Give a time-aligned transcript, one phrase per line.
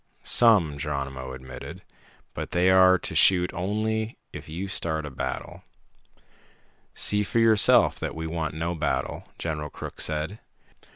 [0.23, 1.83] "Some," Geronimo admitted.
[2.33, 5.61] "But they are to shoot only if you start a battle."
[6.95, 10.39] "See for yourself that we want no battle," General Crook said.